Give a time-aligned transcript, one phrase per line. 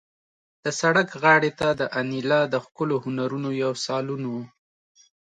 [0.63, 4.33] د سړک غاړې ته د انیلا د ښکلو هنرونو یو سالون و